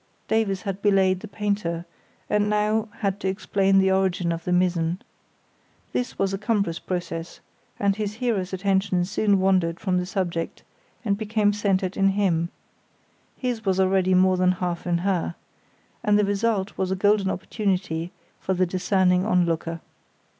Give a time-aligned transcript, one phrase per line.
[0.27, 1.85] Davies had belayed the painter,
[2.27, 4.99] and now had to explain the origin of the mizzen.
[5.93, 7.39] This was a cumbrous process,
[7.79, 10.63] and his hearer's attention soon wandered from the subject
[11.05, 16.89] and became centred in him—his was already more than half in her—and the result was
[16.89, 19.81] a golden opportunity for the discerning onlooker.